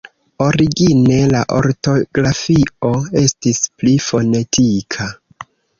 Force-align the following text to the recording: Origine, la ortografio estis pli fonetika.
Origine, 0.45 1.17
la 1.35 1.41
ortografio 1.59 2.91
estis 3.25 3.65
pli 3.69 3.97
fonetika. 4.11 5.15